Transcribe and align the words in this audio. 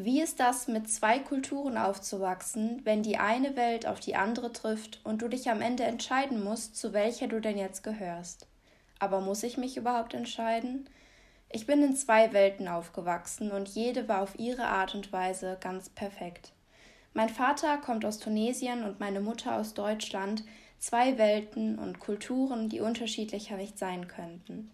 Wie 0.00 0.22
ist 0.22 0.38
das, 0.38 0.68
mit 0.68 0.88
zwei 0.88 1.18
Kulturen 1.18 1.76
aufzuwachsen, 1.76 2.82
wenn 2.84 3.02
die 3.02 3.16
eine 3.16 3.56
Welt 3.56 3.84
auf 3.84 3.98
die 3.98 4.14
andere 4.14 4.52
trifft 4.52 5.00
und 5.02 5.22
du 5.22 5.26
dich 5.26 5.50
am 5.50 5.60
Ende 5.60 5.82
entscheiden 5.82 6.44
musst, 6.44 6.76
zu 6.76 6.92
welcher 6.92 7.26
du 7.26 7.40
denn 7.40 7.58
jetzt 7.58 7.82
gehörst? 7.82 8.46
Aber 9.00 9.20
muss 9.20 9.42
ich 9.42 9.58
mich 9.58 9.76
überhaupt 9.76 10.14
entscheiden? 10.14 10.88
Ich 11.50 11.66
bin 11.66 11.82
in 11.82 11.96
zwei 11.96 12.32
Welten 12.32 12.68
aufgewachsen 12.68 13.50
und 13.50 13.70
jede 13.70 14.06
war 14.06 14.22
auf 14.22 14.38
ihre 14.38 14.66
Art 14.66 14.94
und 14.94 15.12
Weise 15.12 15.58
ganz 15.60 15.88
perfekt. 15.88 16.52
Mein 17.12 17.28
Vater 17.28 17.78
kommt 17.78 18.04
aus 18.04 18.20
Tunesien 18.20 18.84
und 18.84 19.00
meine 19.00 19.20
Mutter 19.20 19.56
aus 19.56 19.74
Deutschland, 19.74 20.44
zwei 20.78 21.18
Welten 21.18 21.76
und 21.76 21.98
Kulturen, 21.98 22.68
die 22.68 22.80
unterschiedlicher 22.80 23.56
nicht 23.56 23.76
sein 23.76 24.06
könnten. 24.06 24.70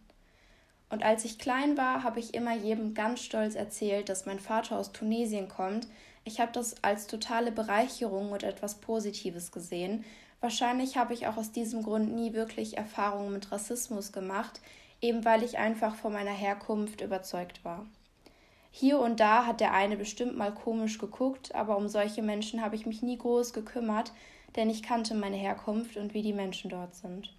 Und 0.90 1.02
als 1.02 1.24
ich 1.24 1.38
klein 1.38 1.76
war, 1.76 2.02
habe 2.02 2.20
ich 2.20 2.34
immer 2.34 2.54
jedem 2.54 2.94
ganz 2.94 3.20
stolz 3.20 3.54
erzählt, 3.54 4.08
dass 4.08 4.26
mein 4.26 4.38
Vater 4.38 4.78
aus 4.78 4.92
Tunesien 4.92 5.48
kommt. 5.48 5.88
Ich 6.24 6.40
habe 6.40 6.52
das 6.52 6.82
als 6.82 7.06
totale 7.06 7.52
Bereicherung 7.52 8.32
und 8.32 8.42
etwas 8.42 8.76
Positives 8.76 9.50
gesehen. 9.50 10.04
Wahrscheinlich 10.40 10.96
habe 10.96 11.14
ich 11.14 11.26
auch 11.26 11.36
aus 11.36 11.52
diesem 11.52 11.82
Grund 11.82 12.14
nie 12.14 12.34
wirklich 12.34 12.76
Erfahrungen 12.76 13.32
mit 13.32 13.50
Rassismus 13.50 14.12
gemacht, 14.12 14.60
eben 15.00 15.24
weil 15.24 15.42
ich 15.42 15.58
einfach 15.58 15.94
von 15.94 16.12
meiner 16.12 16.30
Herkunft 16.30 17.00
überzeugt 17.00 17.64
war. 17.64 17.86
Hier 18.70 18.98
und 18.98 19.20
da 19.20 19.46
hat 19.46 19.60
der 19.60 19.72
eine 19.72 19.96
bestimmt 19.96 20.36
mal 20.36 20.52
komisch 20.52 20.98
geguckt, 20.98 21.54
aber 21.54 21.76
um 21.76 21.88
solche 21.88 22.22
Menschen 22.22 22.60
habe 22.60 22.74
ich 22.74 22.86
mich 22.86 23.02
nie 23.02 23.16
groß 23.16 23.52
gekümmert, 23.52 24.12
denn 24.56 24.68
ich 24.68 24.82
kannte 24.82 25.14
meine 25.14 25.36
Herkunft 25.36 25.96
und 25.96 26.12
wie 26.12 26.22
die 26.22 26.32
Menschen 26.32 26.70
dort 26.70 26.94
sind. 26.94 27.32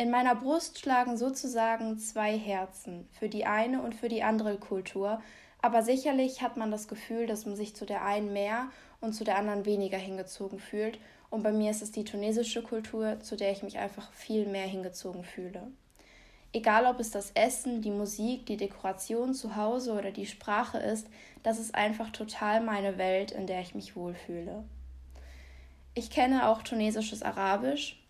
In 0.00 0.08
meiner 0.10 0.34
Brust 0.34 0.78
schlagen 0.78 1.18
sozusagen 1.18 1.98
zwei 1.98 2.34
Herzen, 2.34 3.06
für 3.12 3.28
die 3.28 3.44
eine 3.44 3.82
und 3.82 3.94
für 3.94 4.08
die 4.08 4.22
andere 4.22 4.56
Kultur, 4.56 5.20
aber 5.60 5.82
sicherlich 5.82 6.40
hat 6.40 6.56
man 6.56 6.70
das 6.70 6.88
Gefühl, 6.88 7.26
dass 7.26 7.44
man 7.44 7.54
sich 7.54 7.76
zu 7.76 7.84
der 7.84 8.02
einen 8.02 8.32
mehr 8.32 8.68
und 9.02 9.12
zu 9.12 9.24
der 9.24 9.36
anderen 9.36 9.66
weniger 9.66 9.98
hingezogen 9.98 10.58
fühlt, 10.58 10.98
und 11.28 11.42
bei 11.42 11.52
mir 11.52 11.70
ist 11.70 11.82
es 11.82 11.92
die 11.92 12.04
tunesische 12.04 12.62
Kultur, 12.62 13.20
zu 13.20 13.36
der 13.36 13.52
ich 13.52 13.62
mich 13.62 13.76
einfach 13.76 14.10
viel 14.14 14.46
mehr 14.46 14.66
hingezogen 14.66 15.22
fühle. 15.22 15.70
Egal 16.54 16.86
ob 16.86 16.98
es 16.98 17.10
das 17.10 17.32
Essen, 17.32 17.82
die 17.82 17.90
Musik, 17.90 18.46
die 18.46 18.56
Dekoration 18.56 19.34
zu 19.34 19.54
Hause 19.54 19.92
oder 19.92 20.12
die 20.12 20.24
Sprache 20.24 20.78
ist, 20.78 21.08
das 21.42 21.58
ist 21.58 21.74
einfach 21.74 22.08
total 22.08 22.62
meine 22.62 22.96
Welt, 22.96 23.32
in 23.32 23.46
der 23.46 23.60
ich 23.60 23.74
mich 23.74 23.96
wohlfühle. 23.96 24.64
Ich 25.92 26.08
kenne 26.08 26.48
auch 26.48 26.62
tunesisches 26.62 27.22
Arabisch, 27.22 28.00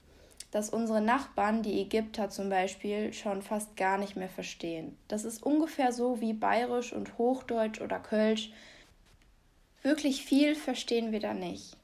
dass 0.51 0.71
unsere 0.71 1.01
Nachbarn, 1.01 1.63
die 1.63 1.81
Ägypter 1.81 2.29
zum 2.31 2.49
Beispiel, 2.49 3.13
schon 3.13 3.43
fast 3.43 3.77
gar 3.77 3.99
nicht 3.99 4.17
mehr 4.17 4.29
verstehen. 4.29 4.97
Das 5.09 5.25
ist 5.25 5.43
ungefähr 5.43 5.93
so 5.93 6.21
wie 6.21 6.33
Bayerisch 6.33 6.93
und 6.93 7.19
Hochdeutsch 7.19 7.81
oder 7.81 8.01
Kölsch. 8.01 8.53
Wirklich 9.83 10.25
viel 10.25 10.55
verstehen 10.55 11.13
wir 11.13 11.21
da 11.21 11.35
nicht. 11.35 11.77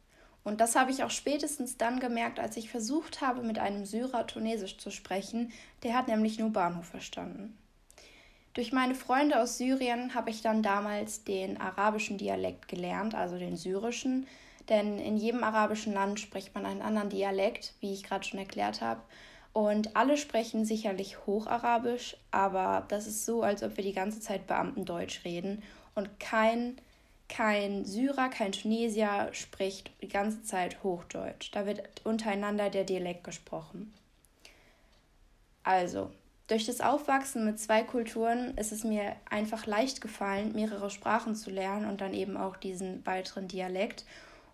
Und 0.43 0.61
das 0.61 0.77
habe 0.77 0.93
ich 0.93 1.03
auch 1.03 1.11
spätestens 1.11 1.77
dann 1.77 1.99
gemerkt, 1.99 2.39
als 2.39 2.57
ich 2.57 2.71
versucht 2.71 3.21
habe, 3.21 3.43
mit 3.43 3.59
einem 3.59 3.85
Syrer 3.85 4.27
Tunesisch 4.27 4.79
zu 4.79 4.91
sprechen. 4.91 5.53
Der 5.83 5.95
hat 5.95 6.07
nämlich 6.07 6.39
nur 6.39 6.51
Bahnhof 6.51 6.87
verstanden. 6.87 7.57
Durch 8.55 8.73
meine 8.73 8.95
Freunde 8.95 9.41
aus 9.41 9.59
Syrien 9.59 10.15
habe 10.15 10.31
ich 10.31 10.43
dann 10.43 10.63
damals 10.63 11.25
den 11.25 11.61
arabischen 11.61 12.17
Dialekt 12.17 12.69
gelernt, 12.69 13.15
also 13.15 13.37
den 13.39 13.57
syrischen, 13.57 14.27
denn 14.69 14.99
in 14.99 15.17
jedem 15.17 15.45
arabischen 15.45 15.93
Land 15.93 16.21
spricht 16.21 16.55
man 16.55 16.67
einen 16.67 16.83
anderen 16.83 17.11
Dialekt, 17.11 17.75
wie 17.81 17.93
ich 17.93 18.03
gerade 18.03 18.25
schon 18.25 18.39
erklärt 18.39 18.81
habe. 18.81 19.01
Und 19.53 19.97
alle 19.97 20.19
sprechen 20.19 20.65
sicherlich 20.67 21.27
Hocharabisch, 21.27 22.17
aber 22.31 22.85
das 22.89 23.07
ist 23.07 23.25
so, 23.25 23.43
als 23.43 23.63
ob 23.63 23.77
wir 23.77 23.85
die 23.85 23.95
ganze 23.95 24.21
Zeit 24.21 24.47
Beamtendeutsch 24.47 25.25
reden. 25.25 25.63
Und 25.95 26.21
kein, 26.21 26.77
kein 27.29 27.87
Syrer, 27.87 28.29
kein 28.29 28.53
Tunesier 28.53 29.31
spricht 29.33 29.91
die 30.03 30.09
ganze 30.09 30.43
Zeit 30.43 30.83
Hochdeutsch. 30.83 31.51
Da 31.53 31.65
wird 31.65 31.83
untereinander 32.05 32.69
der 32.69 32.85
Dialekt 32.85 33.25
gesprochen. 33.25 33.95
Also, 35.63 36.11
durch 36.49 36.67
das 36.67 36.81
Aufwachsen 36.81 37.45
mit 37.45 37.59
zwei 37.59 37.83
Kulturen 37.83 38.57
ist 38.57 38.71
es 38.71 38.85
mir 38.85 39.17
einfach 39.29 39.67
leicht 39.67 40.01
gefallen, 40.01 40.53
mehrere 40.55 40.91
Sprachen 40.91 41.35
zu 41.35 41.51
lernen 41.51 41.89
und 41.89 42.01
dann 42.01 42.15
eben 42.15 42.37
auch 42.37 42.57
diesen 42.57 43.05
weiteren 43.05 43.49
Dialekt. 43.49 44.05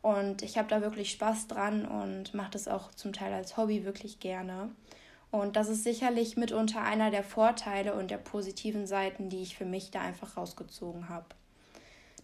Und 0.03 0.43
ich 0.43 0.59
habe 0.59 0.69
da 0.69 0.83
wirklich 0.83 1.13
Spaß 1.13 1.47
dran 1.47 1.87
und 1.87 2.35
mache 2.35 2.51
das 2.51 2.69
auch 2.69 2.91
zum 2.91 3.13
Teil 3.13 3.33
als 3.33 3.57
Hobby 3.57 3.85
wirklich 3.85 4.19
gerne. 4.19 4.71
Und 5.31 5.57
das 5.57 5.69
ist 5.69 5.85
sicherlich 5.85 6.37
mitunter 6.37 6.83
einer 6.83 7.11
der 7.11 7.23
Vorteile 7.23 7.95
und 7.95 8.11
der 8.11 8.19
positiven 8.19 8.87
Seiten, 8.87 9.31
die 9.31 9.43
ich 9.43 9.57
für 9.57 9.65
mich 9.65 9.91
da 9.91 10.01
einfach 10.03 10.37
rausgezogen 10.37 11.09
habe. 11.09 11.27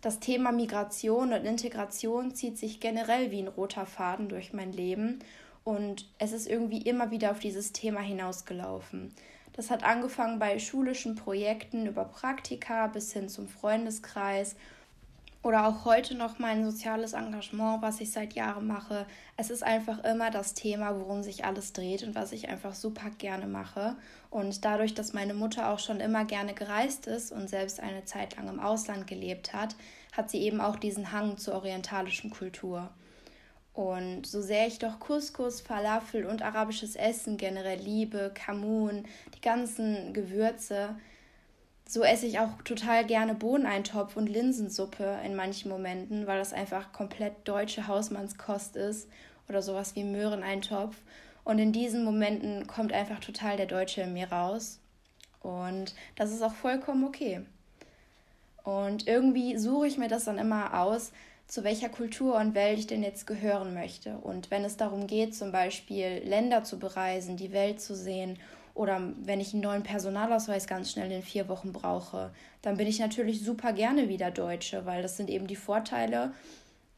Das 0.01 0.21
Thema 0.21 0.53
Migration 0.53 1.33
und 1.33 1.45
Integration 1.45 2.35
zieht 2.35 2.59
sich 2.59 2.81
generell 2.81 3.31
wie 3.31 3.41
ein 3.43 3.49
roter 3.49 3.87
Faden 3.87 4.29
durch 4.29 4.53
mein 4.53 4.73
Leben 4.73 5.21
und 5.65 6.07
es 6.19 6.33
ist 6.33 6.47
irgendwie 6.47 6.83
immer 6.83 7.11
wieder 7.11 7.31
auf 7.31 7.41
dieses 7.41 7.73
Thema 7.73 8.01
hinausgelaufen. 8.01 9.13
Das 9.55 9.71
hat 9.71 9.83
angefangen 9.83 10.39
bei 10.39 10.59
schulischen 10.61 11.17
Projekten 11.17 11.87
über 11.87 12.05
Praktika 12.05 12.87
bis 12.87 13.13
hin 13.13 13.29
zum 13.29 13.49
Freundeskreis 13.49 14.55
oder 15.49 15.67
auch 15.67 15.87
heute 15.87 16.15
noch 16.15 16.39
mein 16.39 16.63
soziales 16.63 17.15
Engagement, 17.15 17.81
was 17.81 18.03
ich 18.03 18.13
seit 18.13 18.35
Jahren 18.35 18.67
mache. 18.67 19.07
Es 19.39 19.49
ist 19.49 19.63
einfach 19.63 20.05
immer 20.05 20.31
das 20.31 20.53
Thema, 20.53 21.01
worum 21.01 21.23
sich 21.23 21.47
alles 21.47 21.73
dreht 21.73 22.03
und 22.03 22.15
was 22.15 22.33
ich 22.33 22.51
einfach 22.51 22.75
super 22.75 23.09
gerne 23.17 23.47
mache. 23.47 23.97
Und 24.29 24.67
dadurch, 24.67 24.93
dass 24.93 25.15
meine 25.15 25.33
Mutter 25.33 25.71
auch 25.71 25.79
schon 25.79 26.01
immer 26.01 26.27
gerne 26.27 26.53
gereist 26.53 27.07
ist 27.07 27.33
und 27.33 27.49
selbst 27.49 27.81
eine 27.81 28.05
Zeit 28.05 28.37
lang 28.37 28.47
im 28.51 28.61
Ausland 28.61 29.07
gelebt 29.07 29.55
hat, 29.55 29.75
hat 30.13 30.29
sie 30.29 30.43
eben 30.43 30.61
auch 30.61 30.77
diesen 30.77 31.13
Hang 31.13 31.39
zur 31.39 31.55
orientalischen 31.55 32.29
Kultur. 32.29 32.91
Und 33.73 34.27
so 34.27 34.43
sehr 34.43 34.67
ich 34.67 34.79
doch 34.79 35.01
Couscous, 35.01 35.63
Falafel 35.63 36.27
und 36.27 36.43
arabisches 36.43 36.95
Essen 36.95 37.39
generell 37.39 37.81
liebe, 37.81 38.33
Kamun, 38.35 39.05
die 39.35 39.41
ganzen 39.41 40.13
Gewürze, 40.13 40.95
so 41.89 42.03
esse 42.03 42.27
ich 42.27 42.39
auch 42.39 42.51
total 42.65 43.07
gerne 43.07 43.35
Bohneneintopf 43.35 44.15
und 44.19 44.29
Linsensuppe 44.29 45.21
in 45.25 45.35
manchen 45.35 45.71
Momenten, 45.71 46.27
weil 46.27 46.39
das 46.39 46.53
einfach 46.53 46.93
komplett 46.93 47.33
deutsche 47.49 47.89
Hausmannskost 47.89 48.77
ist 48.77 49.09
oder 49.49 49.63
sowas 49.63 49.97
wie 49.97 50.05
Möhreneintopf. 50.05 50.95
Und 51.45 51.59
in 51.59 51.73
diesen 51.73 52.05
Momenten 52.05 52.67
kommt 52.67 52.93
einfach 52.93 53.21
total 53.21 53.57
der 53.57 53.65
Deutsche 53.65 54.03
in 54.03 54.13
mir 54.13 54.31
raus. 54.31 54.81
Und 55.41 55.95
das 56.15 56.31
ist 56.31 56.43
auch 56.43 56.53
vollkommen 56.53 57.05
okay. 57.05 57.41
Und 58.65 59.09
irgendwie 59.09 59.57
suche 59.57 59.87
ich 59.87 59.97
mir 59.97 60.09
das 60.09 60.25
dann 60.25 60.37
immer 60.37 60.79
aus, 60.79 61.11
zu 61.47 61.65
welcher 61.65 61.89
Kultur 61.89 62.37
und 62.37 62.55
Welt 62.55 62.81
ich 62.81 62.87
denn 62.87 63.03
jetzt 63.03 63.27
gehören 63.27 63.73
möchte. 63.73 64.19
Und 64.19 64.51
wenn 64.51 64.63
es 64.63 64.77
darum 64.77 65.07
geht, 65.07 65.35
zum 65.35 65.53
Beispiel 65.53 66.21
Länder 66.23 66.65
zu 66.65 66.79
bereisen, 66.79 67.39
die 67.39 67.53
Welt 67.53 67.81
zu 67.81 67.97
sehen 67.97 68.39
oder 68.79 69.03
wenn 69.25 69.41
ich 69.41 69.53
einen 69.53 69.63
neuen 69.63 69.83
Personalausweis 69.83 70.69
ganz 70.69 70.93
schnell 70.93 71.11
in 71.11 71.25
vier 71.25 71.49
Wochen 71.49 71.73
brauche, 71.73 72.31
dann 72.63 72.77
bin 72.77 72.87
ich 72.87 73.01
natürlich 73.01 73.43
super 73.43 73.73
gerne 73.73 74.09
wieder 74.09 74.31
Deutsche, 74.31 74.87
weil 74.87 75.03
das 75.03 75.17
sind 75.17 75.29
eben 75.31 75.49
die 75.49 75.57
Vorteile. 75.57 76.33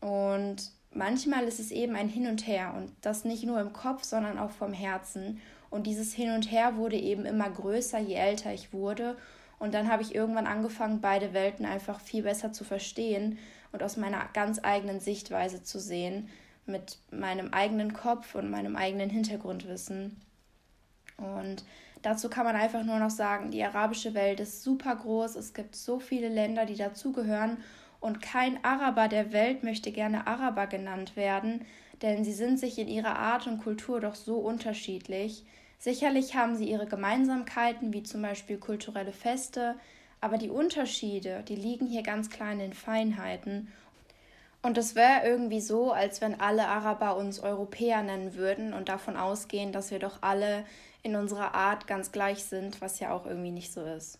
Und 0.03 0.57
manchmal 0.93 1.45
ist 1.45 1.59
es 1.59 1.71
eben 1.71 1.97
ein 1.97 2.11
Hin 2.11 2.27
und 2.27 2.47
Her 2.47 2.75
und 2.77 2.93
das 3.01 3.25
nicht 3.25 3.45
nur 3.45 3.59
im 3.63 3.73
Kopf, 3.73 4.05
sondern 4.05 4.39
auch 4.39 4.51
vom 4.51 4.75
Herzen. 4.75 5.41
Und 5.71 5.87
dieses 5.87 6.13
Hin 6.13 6.33
und 6.33 6.53
Her 6.53 6.77
wurde 6.77 6.97
eben 6.97 7.25
immer 7.25 7.49
größer, 7.49 7.99
je 7.99 8.17
älter 8.17 8.53
ich 8.53 8.75
wurde. 8.75 9.17
Und 9.59 9.73
dann 9.73 9.91
habe 9.91 10.03
ich 10.03 10.15
irgendwann 10.15 10.47
angefangen, 10.47 11.01
beide 11.01 11.33
Welten 11.33 11.65
einfach 11.65 11.99
viel 11.99 12.25
besser 12.25 12.53
zu 12.53 12.63
verstehen 12.63 13.39
und 13.73 13.83
aus 13.83 13.97
meiner 13.97 14.29
ganz 14.35 14.61
eigenen 14.63 15.01
Sichtweise 15.01 15.63
zu 15.63 15.81
sehen, 15.81 16.29
mit 16.67 16.99
meinem 17.11 17.55
eigenen 17.55 17.95
Kopf 17.95 18.35
und 18.35 18.51
meinem 18.51 18.77
eigenen 18.77 19.09
Hintergrundwissen. 19.09 20.21
Und 21.21 21.65
dazu 22.03 22.29
kann 22.29 22.45
man 22.45 22.57
einfach 22.57 22.85
nur 22.85 22.99
noch 22.99 23.11
sagen, 23.11 23.51
die 23.51 23.63
arabische 23.63 24.15
Welt 24.15 24.41
ist 24.41 24.63
super 24.63 24.97
groß, 24.97 25.37
es 25.37 25.55
gibt 25.55 25.77
so 25.77 26.01
viele 26.01 26.29
Länder, 26.29 26.67
die 26.67 26.77
dazugehören. 26.77 27.59
Und 28.01 28.23
kein 28.23 28.65
Araber 28.65 29.09
der 29.09 29.33
Welt 29.33 29.63
möchte 29.63 29.93
gerne 29.93 30.27
Araber 30.27 30.67
genannt 30.67 31.17
werden, 31.17 31.67
denn 32.03 32.25
sie 32.25 32.33
sind 32.33 32.59
sich 32.59 32.79
in 32.79 32.89
ihrer 32.89 33.19
Art 33.19 33.47
und 33.47 33.63
Kultur 33.63 34.01
doch 34.01 34.15
so 34.15 34.37
unterschiedlich. 34.37 35.45
Sicherlich 35.79 36.35
haben 36.35 36.57
sie 36.57 36.71
ihre 36.71 36.87
Gemeinsamkeiten, 36.87 37.93
wie 37.93 38.03
zum 38.03 38.23
Beispiel 38.23 38.59
kulturelle 38.59 39.13
Feste, 39.13 39.77
aber 40.21 40.39
die 40.39 40.51
Unterschiede, 40.51 41.43
die 41.49 41.57
liegen 41.57 41.87
hier 41.87 42.03
ganz 42.03 42.31
klar 42.31 42.53
in 42.53 42.75
Feinheiten 42.75 43.69
und 44.63 44.77
es 44.77 44.95
wäre 44.95 45.27
irgendwie 45.27 45.61
so, 45.61 45.93
als 45.93 46.21
wenn 46.21 46.41
alle 46.41 46.69
Araber 46.69 47.17
uns 47.17 47.41
Europäer 47.41 48.03
nennen 48.03 48.35
würden 48.35 48.75
und 48.75 48.89
davon 48.89 49.17
ausgehen, 49.17 49.73
dass 49.73 49.91
wir 49.91 49.99
doch 49.99 50.19
alle 50.21 50.65
in 51.03 51.17
unserer 51.17 51.55
Art 51.55 51.87
ganz 51.87 52.13
gleich 52.13 52.45
sind, 52.45 52.81
was 52.81 53.01
ja 53.01 53.13
auch 53.13 53.27
irgendwie 53.27 53.53
nicht 53.53 53.73
so 53.73 53.83
ist. 53.83 54.19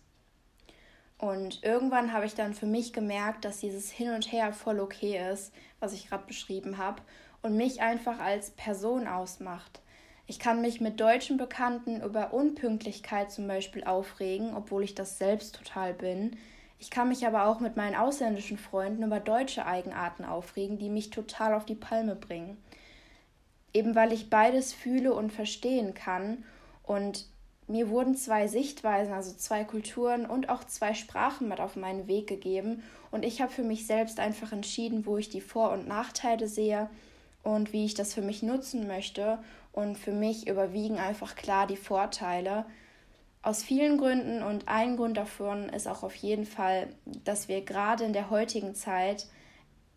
Und 1.19 1.63
irgendwann 1.63 2.13
habe 2.13 2.25
ich 2.25 2.33
dann 2.33 2.55
für 2.55 2.65
mich 2.65 2.93
gemerkt, 2.93 3.45
dass 3.45 3.59
dieses 3.59 3.91
Hin 3.91 4.09
und 4.09 4.31
Her 4.31 4.53
voll 4.53 4.79
okay 4.79 5.21
ist, 5.31 5.53
was 5.79 5.93
ich 5.93 6.09
gerade 6.09 6.25
beschrieben 6.25 6.79
habe, 6.79 7.03
und 7.43 7.55
mich 7.55 7.81
einfach 7.81 8.19
als 8.19 8.51
Person 8.51 9.07
ausmacht. 9.07 9.81
Ich 10.25 10.39
kann 10.39 10.61
mich 10.61 10.81
mit 10.81 10.99
deutschen 10.99 11.37
Bekannten 11.37 12.01
über 12.01 12.33
Unpünktlichkeit 12.33 13.31
zum 13.31 13.47
Beispiel 13.47 13.83
aufregen, 13.83 14.55
obwohl 14.55 14.83
ich 14.83 14.95
das 14.95 15.19
selbst 15.19 15.55
total 15.55 15.93
bin. 15.93 16.37
Ich 16.81 16.89
kann 16.89 17.09
mich 17.09 17.27
aber 17.27 17.45
auch 17.45 17.59
mit 17.59 17.77
meinen 17.77 17.95
ausländischen 17.95 18.57
Freunden 18.57 19.03
über 19.03 19.19
deutsche 19.19 19.67
Eigenarten 19.67 20.25
aufregen, 20.25 20.79
die 20.79 20.89
mich 20.89 21.11
total 21.11 21.53
auf 21.53 21.63
die 21.63 21.75
Palme 21.75 22.15
bringen. 22.15 22.57
Eben 23.71 23.93
weil 23.93 24.11
ich 24.11 24.31
beides 24.31 24.73
fühle 24.73 25.13
und 25.13 25.31
verstehen 25.31 25.93
kann 25.93 26.43
und 26.81 27.27
mir 27.67 27.89
wurden 27.89 28.15
zwei 28.15 28.47
Sichtweisen, 28.47 29.13
also 29.13 29.31
zwei 29.35 29.63
Kulturen 29.63 30.25
und 30.25 30.49
auch 30.49 30.63
zwei 30.63 30.95
Sprachen 30.95 31.47
mit 31.47 31.59
auf 31.59 31.75
meinen 31.75 32.07
Weg 32.07 32.25
gegeben 32.25 32.81
und 33.11 33.23
ich 33.23 33.43
habe 33.43 33.51
für 33.51 33.63
mich 33.63 33.85
selbst 33.85 34.19
einfach 34.19 34.51
entschieden, 34.51 35.05
wo 35.05 35.17
ich 35.17 35.29
die 35.29 35.39
Vor- 35.39 35.73
und 35.73 35.87
Nachteile 35.87 36.47
sehe 36.47 36.89
und 37.43 37.73
wie 37.73 37.85
ich 37.85 37.93
das 37.93 38.15
für 38.15 38.23
mich 38.23 38.41
nutzen 38.41 38.87
möchte 38.87 39.37
und 39.71 39.99
für 39.99 40.13
mich 40.13 40.47
überwiegen 40.47 40.97
einfach 40.97 41.35
klar 41.35 41.67
die 41.67 41.77
Vorteile. 41.77 42.65
Aus 43.43 43.63
vielen 43.63 43.97
Gründen 43.97 44.43
und 44.43 44.67
ein 44.67 44.97
Grund 44.97 45.17
davon 45.17 45.69
ist 45.69 45.87
auch 45.87 46.03
auf 46.03 46.13
jeden 46.15 46.45
Fall, 46.45 46.89
dass 47.23 47.47
wir 47.47 47.61
gerade 47.61 48.03
in 48.03 48.13
der 48.13 48.29
heutigen 48.29 48.75
Zeit 48.75 49.27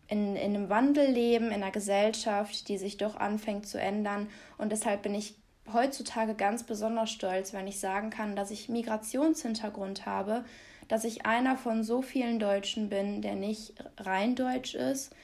in, 0.07 0.35
in 0.35 0.55
einem 0.55 0.69
Wandel 0.69 1.07
leben, 1.11 1.47
in 1.47 1.61
einer 1.61 1.71
Gesellschaft, 1.71 2.67
die 2.67 2.77
sich 2.77 2.97
doch 2.97 3.15
anfängt 3.15 3.67
zu 3.67 3.79
ändern. 3.79 4.29
Und 4.57 4.71
deshalb 4.71 5.03
bin 5.03 5.13
ich 5.13 5.35
heutzutage 5.71 6.33
ganz 6.33 6.63
besonders 6.63 7.11
stolz, 7.11 7.53
wenn 7.53 7.67
ich 7.67 7.79
sagen 7.79 8.09
kann, 8.09 8.35
dass 8.35 8.49
ich 8.49 8.69
Migrationshintergrund 8.69 10.07
habe, 10.07 10.43
dass 10.87 11.03
ich 11.03 11.25
einer 11.25 11.57
von 11.57 11.83
so 11.83 12.01
vielen 12.01 12.39
Deutschen 12.39 12.89
bin, 12.89 13.21
der 13.21 13.35
nicht 13.35 13.73
rein 13.97 14.35
deutsch 14.35 14.75
ist, 14.75 15.15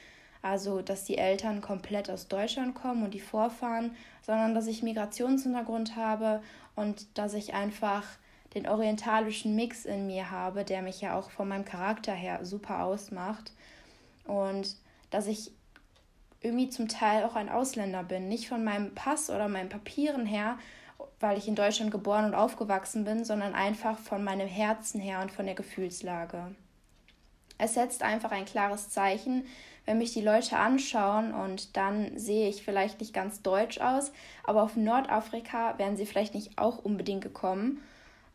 also 0.42 0.82
dass 0.82 1.04
die 1.04 1.18
Eltern 1.18 1.60
komplett 1.60 2.10
aus 2.10 2.26
Deutschland 2.26 2.74
kommen 2.74 3.04
und 3.04 3.14
die 3.14 3.20
Vorfahren, 3.20 3.94
sondern 4.22 4.54
dass 4.54 4.66
ich 4.66 4.82
Migrationshintergrund 4.82 5.94
habe 5.94 6.42
und 6.74 7.18
dass 7.18 7.34
ich 7.34 7.54
einfach 7.54 8.04
den 8.54 8.68
orientalischen 8.68 9.54
Mix 9.54 9.84
in 9.84 10.06
mir 10.06 10.30
habe, 10.30 10.64
der 10.64 10.82
mich 10.82 11.00
ja 11.00 11.18
auch 11.18 11.30
von 11.30 11.48
meinem 11.48 11.64
Charakter 11.64 12.12
her 12.12 12.44
super 12.44 12.82
ausmacht 12.84 13.52
und 14.24 14.76
dass 15.10 15.26
ich 15.26 15.52
irgendwie 16.40 16.68
zum 16.68 16.88
Teil 16.88 17.24
auch 17.24 17.36
ein 17.36 17.48
Ausländer 17.48 18.02
bin, 18.02 18.28
nicht 18.28 18.48
von 18.48 18.64
meinem 18.64 18.94
Pass 18.94 19.30
oder 19.30 19.48
meinen 19.48 19.68
Papieren 19.68 20.26
her, 20.26 20.58
weil 21.20 21.38
ich 21.38 21.48
in 21.48 21.54
Deutschland 21.54 21.90
geboren 21.90 22.24
und 22.24 22.34
aufgewachsen 22.34 23.04
bin, 23.04 23.24
sondern 23.24 23.54
einfach 23.54 23.98
von 23.98 24.24
meinem 24.24 24.48
Herzen 24.48 25.00
her 25.00 25.20
und 25.20 25.30
von 25.30 25.46
der 25.46 25.54
Gefühlslage. 25.54 26.54
Es 27.58 27.74
setzt 27.74 28.02
einfach 28.02 28.32
ein 28.32 28.44
klares 28.44 28.90
Zeichen, 28.90 29.46
wenn 29.86 29.98
mich 29.98 30.12
die 30.12 30.22
Leute 30.22 30.56
anschauen 30.56 31.34
und 31.34 31.76
dann 31.76 32.16
sehe 32.16 32.48
ich 32.48 32.62
vielleicht 32.62 33.00
nicht 33.00 33.12
ganz 33.12 33.42
deutsch 33.42 33.80
aus, 33.80 34.12
aber 34.44 34.62
auf 34.62 34.76
Nordafrika 34.76 35.78
wären 35.78 35.96
sie 35.96 36.06
vielleicht 36.06 36.34
nicht 36.34 36.58
auch 36.58 36.78
unbedingt 36.84 37.22
gekommen, 37.22 37.82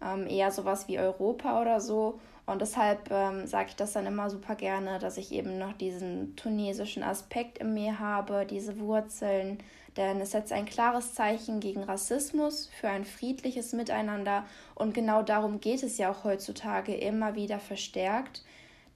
ähm, 0.02 0.28
eher 0.28 0.52
sowas 0.52 0.88
wie 0.88 1.00
Europa 1.00 1.62
oder 1.62 1.80
so. 1.80 2.20
Und 2.46 2.62
deshalb 2.62 3.12
ähm, 3.12 3.46
sage 3.46 3.70
ich 3.70 3.76
das 3.76 3.92
dann 3.92 4.06
immer 4.06 4.30
super 4.30 4.56
gerne, 4.56 5.00
dass 5.00 5.18
ich 5.18 5.34
eben 5.34 5.58
noch 5.58 5.74
diesen 5.74 6.36
tunesischen 6.38 7.04
Aspekt 7.04 7.58
in 7.58 7.74
mir 7.74 8.00
habe, 8.00 8.46
diese 8.50 8.80
Wurzeln. 8.80 9.58
Denn 9.98 10.22
es 10.22 10.32
setzt 10.32 10.54
ein 10.54 10.66
klares 10.66 11.14
Zeichen 11.14 11.60
gegen 11.60 11.84
Rassismus, 11.84 12.68
für 12.68 12.88
ein 12.88 13.04
friedliches 13.04 13.74
Miteinander. 13.74 14.46
Und 14.76 14.94
genau 14.94 15.24
darum 15.24 15.60
geht 15.60 15.84
es 15.84 15.98
ja 15.98 16.10
auch 16.10 16.24
heutzutage 16.24 16.96
immer 16.96 17.36
wieder 17.36 17.60
verstärkt. 17.60 18.44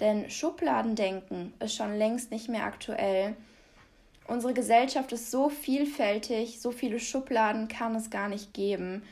Denn 0.01 0.29
Schubladendenken 0.29 1.53
ist 1.59 1.75
schon 1.75 1.97
längst 1.97 2.31
nicht 2.31 2.49
mehr 2.49 2.65
aktuell. 2.65 3.35
Unsere 4.27 4.53
Gesellschaft 4.53 5.11
ist 5.13 5.31
so 5.31 5.49
vielfältig, 5.49 6.59
so 6.59 6.71
viele 6.71 6.99
Schubladen 6.99 7.67
kann 7.67 7.95
es 7.95 8.09
gar 8.09 8.27
nicht 8.27 8.53
geben. 8.53 9.03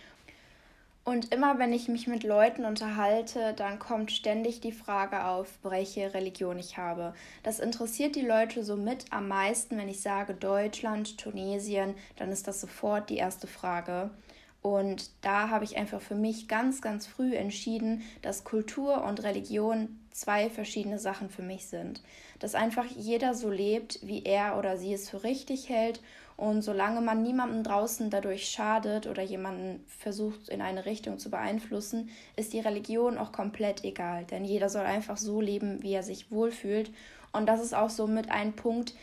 Und 1.05 1.33
immer 1.33 1.57
wenn 1.57 1.73
ich 1.73 1.87
mich 1.87 2.07
mit 2.07 2.23
Leuten 2.23 2.65
unterhalte, 2.65 3.53
dann 3.53 3.79
kommt 3.79 4.11
ständig 4.11 4.61
die 4.61 4.71
Frage 4.71 5.25
auf, 5.25 5.47
welche 5.63 6.13
Religion 6.13 6.59
ich 6.59 6.77
habe. 6.77 7.13
Das 7.41 7.59
interessiert 7.59 8.15
die 8.15 8.25
Leute 8.25 8.63
so 8.63 8.75
mit 8.75 9.05
am 9.09 9.27
meisten, 9.27 9.77
wenn 9.77 9.89
ich 9.89 10.01
sage 10.01 10.33
Deutschland, 10.33 11.17
Tunesien, 11.17 11.95
dann 12.17 12.31
ist 12.31 12.47
das 12.47 12.61
sofort 12.61 13.09
die 13.09 13.17
erste 13.17 13.47
Frage. 13.47 14.11
Und 14.61 15.11
da 15.21 15.49
habe 15.49 15.63
ich 15.63 15.77
einfach 15.77 16.01
für 16.01 16.15
mich 16.15 16.47
ganz, 16.47 16.81
ganz 16.81 17.07
früh 17.07 17.35
entschieden, 17.35 18.03
dass 18.21 18.43
Kultur 18.43 19.03
und 19.05 19.23
Religion 19.23 19.99
zwei 20.11 20.49
verschiedene 20.49 20.99
Sachen 20.99 21.29
für 21.29 21.41
mich 21.41 21.67
sind. 21.67 22.01
Dass 22.39 22.55
einfach 22.55 22.85
jeder 22.85 23.33
so 23.33 23.49
lebt, 23.49 23.99
wie 24.01 24.23
er 24.23 24.57
oder 24.57 24.77
sie 24.77 24.93
es 24.93 25.09
für 25.09 25.23
richtig 25.23 25.69
hält 25.69 26.01
und 26.39 26.61
solange 26.61 27.01
man 27.01 27.21
niemandem 27.21 27.63
draußen 27.63 28.09
dadurch 28.09 28.49
schadet 28.49 29.07
oder 29.07 29.21
jemanden 29.21 29.83
versucht 29.87 30.47
in 30.47 30.61
eine 30.61 30.85
Richtung 30.85 31.19
zu 31.19 31.29
beeinflussen, 31.29 32.09
ist 32.37 32.53
die 32.53 32.61
Religion 32.61 33.17
auch 33.17 33.33
komplett 33.33 33.83
egal. 33.83 34.23
Denn 34.23 34.45
jeder 34.45 34.69
soll 34.69 34.85
einfach 34.85 35.17
so 35.17 35.41
leben, 35.41 35.83
wie 35.83 35.91
er 35.91 36.03
sich 36.03 36.31
wohlfühlt. 36.31 36.91
Und 37.33 37.47
das 37.47 37.61
ist 37.61 37.75
auch 37.75 37.89
so 37.89 38.05
ein 38.05 38.53
Punkt, 38.53 38.93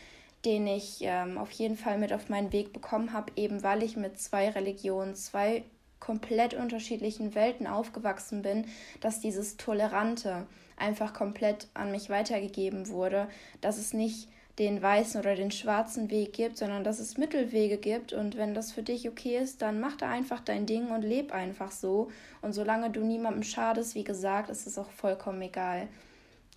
den 0.47 0.65
ich 0.65 0.99
ähm, 1.01 1.37
auf 1.37 1.51
jeden 1.51 1.75
Fall 1.75 1.97
mit 1.97 2.13
auf 2.13 2.29
meinen 2.29 2.53
Weg 2.53 2.71
bekommen 2.71 3.11
habe, 3.11 3.33
eben 3.35 3.63
weil 3.63 3.83
ich 3.83 3.97
mit 3.97 4.17
zwei 4.17 4.49
Religionen, 4.49 5.13
zwei 5.13 5.65
komplett 5.99 6.53
unterschiedlichen 6.53 7.35
Welten 7.35 7.67
aufgewachsen 7.67 8.43
bin, 8.43 8.65
dass 9.01 9.19
dieses 9.19 9.57
Tolerante 9.57 10.47
einfach 10.77 11.13
komplett 11.13 11.67
an 11.73 11.91
mich 11.91 12.09
weitergegeben 12.09 12.87
wurde, 12.87 13.27
dass 13.59 13.77
es 13.77 13.93
nicht 13.93 14.29
den 14.57 14.81
weißen 14.81 15.19
oder 15.19 15.35
den 15.35 15.51
schwarzen 15.51 16.09
Weg 16.09 16.31
gibt, 16.31 16.57
sondern 16.57 16.85
dass 16.85 16.99
es 16.99 17.17
Mittelwege 17.17 17.77
gibt 17.77 18.13
und 18.13 18.37
wenn 18.37 18.53
das 18.53 18.71
für 18.71 18.83
dich 18.83 19.09
okay 19.09 19.39
ist, 19.39 19.61
dann 19.61 19.81
mach 19.81 19.97
da 19.97 20.09
einfach 20.09 20.39
dein 20.39 20.65
Ding 20.65 20.91
und 20.91 21.01
leb 21.01 21.33
einfach 21.33 21.71
so 21.71 22.09
und 22.41 22.53
solange 22.53 22.89
du 22.89 23.01
niemandem 23.01 23.43
schadest, 23.43 23.95
wie 23.95 24.05
gesagt, 24.05 24.49
ist 24.49 24.65
es 24.65 24.77
auch 24.77 24.91
vollkommen 24.91 25.41
egal. 25.41 25.89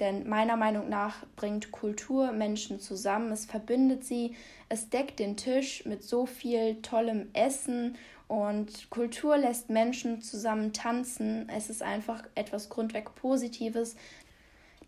Denn 0.01 0.27
meiner 0.29 0.57
Meinung 0.57 0.89
nach 0.89 1.27
bringt 1.37 1.71
Kultur 1.71 2.33
Menschen 2.33 2.81
zusammen, 2.81 3.31
es 3.33 3.45
verbindet 3.45 4.05
sie, 4.05 4.35
es 4.71 4.89
deckt 4.89 5.19
den 5.19 5.37
Tisch 5.37 5.85
mit 5.85 6.03
so 6.03 6.25
viel 6.27 6.81
tollem 6.81 7.29
Essen 7.35 7.97
und 8.27 8.89
Kultur 8.91 9.37
lässt 9.37 9.69
Menschen 9.69 10.23
zusammen 10.23 10.73
tanzen. 10.73 11.49
Es 11.55 11.69
ist 11.69 11.83
einfach 11.83 12.23
etwas 12.35 12.71
grundweg 12.71 13.15
Positives, 13.15 13.97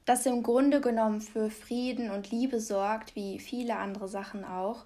das 0.05 0.27
im 0.27 0.43
Grunde 0.43 0.81
genommen 0.81 1.21
für 1.21 1.51
Frieden 1.51 2.11
und 2.11 2.31
Liebe 2.31 2.61
sorgt, 2.61 3.15
wie 3.15 3.39
viele 3.39 3.77
andere 3.77 4.09
Sachen 4.09 4.45
auch. 4.45 4.85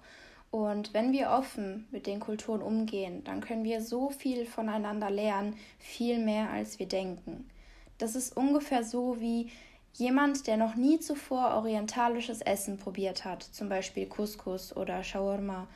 Und 0.51 0.93
wenn 0.93 1.11
wir 1.11 1.29
offen 1.29 1.87
mit 1.91 2.07
den 2.07 2.19
Kulturen 2.19 2.61
umgehen, 2.61 3.23
dann 3.23 3.41
können 3.41 3.63
wir 3.63 3.81
so 3.81 4.09
viel 4.09 4.45
voneinander 4.45 5.09
lernen, 5.09 5.55
viel 5.77 6.19
mehr 6.19 6.49
als 6.49 6.79
wir 6.79 6.87
denken. 6.87 7.49
Das 7.97 8.15
ist 8.15 8.35
ungefähr 8.35 8.83
so 8.83 9.19
wie 9.19 9.51
jemand, 9.97 10.47
der 10.47 10.57
noch 10.57 10.75
nie 10.75 10.99
zuvor 10.99 11.55
orientalisches 11.55 12.41
Essen 12.41 12.77
probiert 12.77 13.25
hat, 13.25 13.43
zum 13.43 13.69
Beispiel 13.69 14.05
Couscous 14.05 14.75
oder 14.75 15.03
Shawarma. 15.03 15.67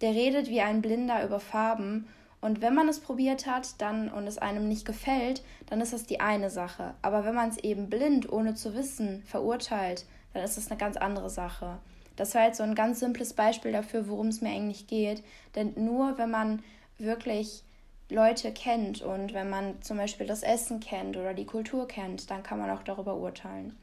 Der 0.00 0.10
redet 0.10 0.48
wie 0.48 0.60
ein 0.60 0.82
Blinder 0.82 1.24
über 1.24 1.40
Farben 1.40 2.06
und 2.40 2.60
wenn 2.60 2.74
man 2.74 2.90
es 2.90 3.00
probiert 3.00 3.46
hat, 3.46 3.80
dann 3.80 4.10
und 4.10 4.26
es 4.26 4.36
einem 4.36 4.68
nicht 4.68 4.84
gefällt, 4.84 5.42
dann 5.66 5.80
ist 5.80 5.94
das 5.94 6.04
die 6.04 6.20
eine 6.20 6.50
Sache. 6.50 6.92
Aber 7.00 7.24
wenn 7.24 7.34
man 7.34 7.48
es 7.48 7.56
eben 7.56 7.88
blind, 7.88 8.30
ohne 8.30 8.54
zu 8.54 8.74
wissen, 8.74 9.22
verurteilt, 9.24 10.04
dann 10.34 10.44
ist 10.44 10.58
das 10.58 10.70
eine 10.70 10.78
ganz 10.78 10.98
andere 10.98 11.30
Sache. 11.30 11.78
Das 12.16 12.34
war 12.34 12.44
jetzt 12.44 12.58
so 12.58 12.62
ein 12.62 12.74
ganz 12.74 13.00
simples 13.00 13.32
Beispiel 13.32 13.72
dafür, 13.72 14.08
worum 14.08 14.28
es 14.28 14.42
mir 14.42 14.50
eigentlich 14.50 14.86
geht. 14.86 15.24
Denn 15.54 15.72
nur 15.76 16.18
wenn 16.18 16.30
man 16.30 16.62
wirklich 16.98 17.64
Leute 18.14 18.52
kennt 18.52 19.02
und 19.02 19.34
wenn 19.34 19.50
man 19.50 19.82
zum 19.82 19.96
Beispiel 19.96 20.26
das 20.26 20.42
Essen 20.42 20.80
kennt 20.80 21.16
oder 21.16 21.34
die 21.34 21.46
Kultur 21.46 21.86
kennt, 21.88 22.30
dann 22.30 22.42
kann 22.42 22.58
man 22.58 22.70
auch 22.70 22.82
darüber 22.82 23.16
urteilen. 23.16 23.76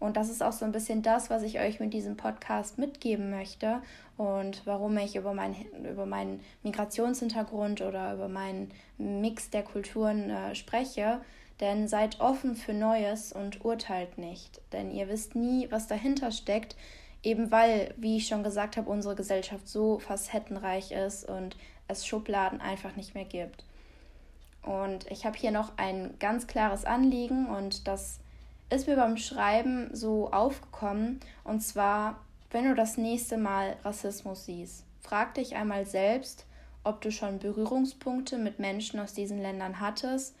Und 0.00 0.16
das 0.16 0.28
ist 0.28 0.42
auch 0.42 0.52
so 0.52 0.64
ein 0.64 0.72
bisschen 0.72 1.02
das, 1.02 1.30
was 1.30 1.42
ich 1.42 1.60
euch 1.60 1.80
mit 1.80 1.94
diesem 1.94 2.16
Podcast 2.16 2.78
mitgeben 2.78 3.30
möchte 3.30 3.80
und 4.16 4.62
warum 4.66 4.98
ich 4.98 5.16
über, 5.16 5.32
mein, 5.32 5.54
über 5.90 6.04
meinen 6.04 6.40
Migrationshintergrund 6.62 7.80
oder 7.80 8.14
über 8.14 8.28
meinen 8.28 8.70
Mix 8.98 9.50
der 9.50 9.62
Kulturen 9.62 10.30
äh, 10.30 10.54
spreche. 10.54 11.20
Denn 11.60 11.86
seid 11.86 12.20
offen 12.20 12.56
für 12.56 12.74
Neues 12.74 13.32
und 13.32 13.64
urteilt 13.64 14.18
nicht. 14.18 14.60
Denn 14.72 14.90
ihr 14.90 15.08
wisst 15.08 15.36
nie, 15.36 15.68
was 15.70 15.86
dahinter 15.86 16.32
steckt, 16.32 16.76
eben 17.22 17.50
weil, 17.50 17.94
wie 17.96 18.16
ich 18.16 18.26
schon 18.26 18.42
gesagt 18.42 18.76
habe, 18.76 18.90
unsere 18.90 19.14
Gesellschaft 19.14 19.68
so 19.68 20.00
facettenreich 20.00 20.90
ist 20.90 21.28
und 21.28 21.56
es 21.86 22.06
Schubladen 22.06 22.60
einfach 22.60 22.96
nicht 22.96 23.14
mehr 23.14 23.24
gibt. 23.24 23.64
Und 24.64 25.10
ich 25.10 25.26
habe 25.26 25.36
hier 25.36 25.50
noch 25.50 25.72
ein 25.76 26.14
ganz 26.18 26.46
klares 26.46 26.84
Anliegen 26.84 27.46
und 27.46 27.86
das 27.86 28.20
ist 28.70 28.86
mir 28.86 28.96
beim 28.96 29.16
Schreiben 29.16 29.90
so 29.94 30.30
aufgekommen. 30.30 31.20
Und 31.44 31.60
zwar, 31.60 32.20
wenn 32.50 32.64
du 32.64 32.74
das 32.74 32.96
nächste 32.96 33.36
Mal 33.36 33.76
Rassismus 33.84 34.46
siehst, 34.46 34.84
frag 35.00 35.34
dich 35.34 35.54
einmal 35.54 35.84
selbst, 35.84 36.46
ob 36.82 37.00
du 37.00 37.10
schon 37.10 37.38
Berührungspunkte 37.38 38.38
mit 38.38 38.58
Menschen 38.58 39.00
aus 39.00 39.14
diesen 39.14 39.40
Ländern 39.40 39.80
hattest 39.80 40.34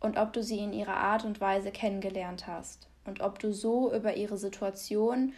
und 0.00 0.18
ob 0.18 0.32
du 0.32 0.42
sie 0.42 0.58
in 0.58 0.72
ihrer 0.72 0.96
Art 0.96 1.24
und 1.24 1.40
Weise 1.40 1.70
kennengelernt 1.70 2.46
hast 2.46 2.88
und 3.04 3.20
ob 3.20 3.38
du 3.38 3.52
so 3.52 3.94
über 3.94 4.16
ihre 4.16 4.38
Situation 4.38 5.32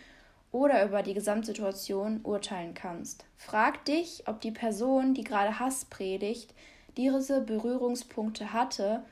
oder 0.53 0.85
über 0.85 1.03
die 1.03 1.15
Gesamtsituation 1.15 2.21
urteilen 2.23 2.75
kannst. 2.75 3.25
Frag 3.37 3.85
dich, 3.87 4.25
ob 4.27 4.41
die 4.41 4.51
Person, 4.51 5.15
die 5.15 5.25
gerade 5.25 5.59
Hass 5.59 5.87
predigt, 5.87 6.55
diese 6.97 7.41
Berührungspunkte 7.41 8.53
hatte 8.53 9.05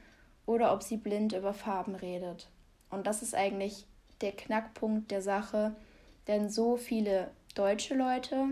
oder 0.46 0.72
ob 0.72 0.82
sie 0.82 0.96
blind 0.96 1.32
über 1.32 1.54
Farben 1.54 1.94
redet. 1.94 2.48
Und 2.90 3.06
das 3.06 3.22
ist 3.22 3.34
eigentlich 3.34 3.86
der 4.20 4.32
Knackpunkt 4.32 5.10
der 5.10 5.22
Sache, 5.22 5.74
denn 6.26 6.50
so 6.50 6.76
viele 6.76 7.30
deutsche 7.54 7.94
Leute, 7.94 8.46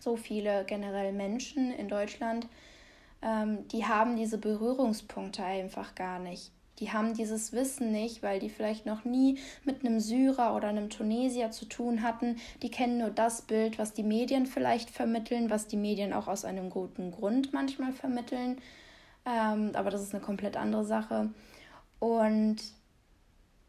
so 0.00 0.16
viele 0.16 0.64
generell 0.64 1.12
Menschen 1.12 1.72
in 1.72 1.88
Deutschland, 1.88 2.48
ähm, 3.22 3.66
die 3.68 3.86
haben 3.86 4.16
diese 4.16 4.38
Berührungspunkte 4.38 5.42
einfach 5.42 5.94
gar 5.94 6.18
nicht. 6.18 6.52
Die 6.80 6.92
haben 6.92 7.14
dieses 7.14 7.52
Wissen 7.52 7.92
nicht, 7.92 8.22
weil 8.22 8.40
die 8.40 8.50
vielleicht 8.50 8.84
noch 8.84 9.04
nie 9.04 9.38
mit 9.64 9.84
einem 9.84 10.00
Syrer 10.00 10.56
oder 10.56 10.68
einem 10.68 10.90
Tunesier 10.90 11.50
zu 11.50 11.66
tun 11.66 12.02
hatten. 12.02 12.36
Die 12.62 12.70
kennen 12.70 12.98
nur 12.98 13.10
das 13.10 13.42
Bild, 13.42 13.78
was 13.78 13.92
die 13.92 14.02
Medien 14.02 14.46
vielleicht 14.46 14.90
vermitteln, 14.90 15.50
was 15.50 15.68
die 15.68 15.76
Medien 15.76 16.12
auch 16.12 16.26
aus 16.26 16.44
einem 16.44 16.70
guten 16.70 17.12
Grund 17.12 17.52
manchmal 17.52 17.92
vermitteln. 17.92 18.58
Ähm, 19.24 19.70
aber 19.74 19.90
das 19.90 20.02
ist 20.02 20.14
eine 20.14 20.22
komplett 20.22 20.56
andere 20.56 20.84
Sache. 20.84 21.30
Und 22.00 22.56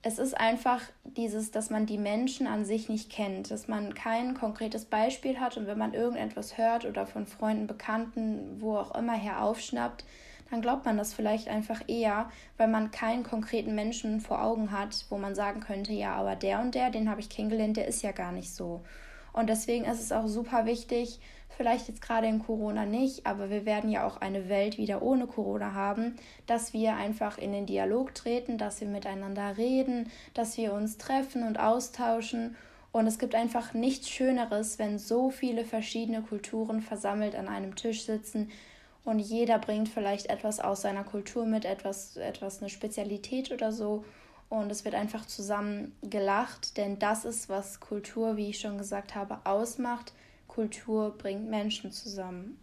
es 0.08 0.20
ist 0.20 0.38
einfach 0.38 0.82
dieses, 1.04 1.50
dass 1.50 1.72
man 1.72 1.88
die 1.88 1.98
Menschen 1.98 2.46
an 2.46 2.64
sich 2.64 2.90
nicht 2.90 3.12
kennt, 3.12 3.50
dass 3.50 3.68
man 3.68 3.96
kein 3.96 4.36
konkretes 4.36 4.86
Beispiel 4.86 5.40
hat 5.40 5.58
und 5.58 5.66
wenn 5.66 5.80
man 5.80 5.96
irgendetwas 5.96 6.60
hört 6.60 6.86
oder 6.86 7.08
von 7.08 7.26
Freunden, 7.26 7.66
Bekannten, 7.66 8.62
wo 8.62 8.78
auch 8.78 8.94
immer 8.94 9.16
her 9.16 9.44
aufschnappt, 9.44 10.06
dann 10.50 10.62
glaubt 10.62 10.86
man 10.86 10.98
das 10.98 11.14
vielleicht 11.14 11.48
einfach 11.48 11.82
eher, 11.88 12.30
weil 12.58 12.68
man 12.68 12.92
keinen 12.92 13.24
konkreten 13.24 13.76
Menschen 13.76 14.22
vor 14.22 14.44
Augen 14.44 14.72
hat, 14.72 15.06
wo 15.10 15.18
man 15.18 15.36
sagen 15.36 15.60
könnte, 15.60 15.94
ja, 15.94 16.14
aber 16.16 16.36
der 16.36 16.60
und 16.60 16.76
der, 16.76 16.92
den 16.92 17.10
habe 17.10 17.22
ich 17.22 17.30
kennengelernt, 17.30 17.78
der 17.78 17.88
ist 17.88 18.04
ja 18.04 18.12
gar 18.12 18.32
nicht 18.32 18.54
so. 18.54 18.82
Und 19.34 19.50
deswegen 19.50 19.86
ist 19.86 20.00
es 20.00 20.12
auch 20.12 20.28
super 20.28 20.66
wichtig, 20.66 21.20
vielleicht 21.50 21.88
jetzt 21.88 22.02
gerade 22.02 22.28
in 22.28 22.40
Corona 22.40 22.86
nicht, 22.86 23.26
aber 23.26 23.50
wir 23.50 23.66
werden 23.66 23.90
ja 23.90 24.06
auch 24.06 24.18
eine 24.18 24.50
Welt 24.50 24.78
wieder 24.78 25.02
ohne 25.02 25.28
Corona 25.28 25.74
haben, 25.74 26.16
dass 26.46 26.74
wir 26.74 26.96
einfach 26.96 27.38
in 27.38 27.52
den 27.52 27.66
Dialog 27.66 28.14
treten, 28.14 28.58
dass 28.58 28.82
wir 28.82 28.88
miteinander 28.88 29.58
reden, 29.58 30.10
dass 30.34 30.58
wir 30.58 30.74
uns 30.74 30.98
treffen 30.98 31.44
und 31.44 31.60
austauschen. 31.60 32.56
Und 32.92 33.08
es 33.08 33.20
gibt 33.20 33.36
einfach 33.36 33.74
nichts 33.74 34.10
Schöneres, 34.10 34.80
wenn 34.80 35.00
so 35.00 35.30
viele 35.30 35.66
verschiedene 35.66 36.22
Kulturen 36.22 36.82
versammelt 36.82 37.36
an 37.36 37.50
einem 37.50 37.76
Tisch 37.76 38.06
sitzen, 38.06 38.52
und 39.06 39.20
jeder 39.20 39.60
bringt 39.60 39.88
vielleicht 39.88 40.26
etwas 40.26 40.60
aus 40.60 40.82
seiner 40.82 41.04
Kultur 41.04 41.46
mit, 41.46 41.64
etwas, 41.64 42.18
etwas, 42.18 42.60
eine 42.60 42.70
Spezialität 42.70 43.52
oder 43.52 43.72
so. 43.72 44.04
Und 44.50 44.72
es 44.72 44.84
wird 44.84 44.96
einfach 44.96 45.26
zusammen 45.26 45.96
gelacht, 46.02 46.78
denn 46.78 47.00
das 47.00 47.24
ist, 47.24 47.48
was 47.48 47.80
Kultur, 47.80 48.36
wie 48.36 48.50
ich 48.50 48.60
schon 48.60 48.78
gesagt 48.78 49.16
habe, 49.16 49.40
ausmacht. 49.44 50.14
Kultur 50.48 51.16
bringt 51.18 51.50
Menschen 51.50 51.92
zusammen. 51.92 52.60